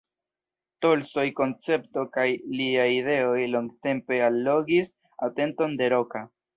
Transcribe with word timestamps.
Tolstoj 0.85 1.25
koncepto 1.39 2.07
kaj 2.17 2.25
liaj 2.55 2.89
ideoj 2.97 3.39
longtempe 3.55 4.21
allogis 4.33 4.95
atenton 5.31 5.83
de 5.85 5.97
Roka. 5.99 6.31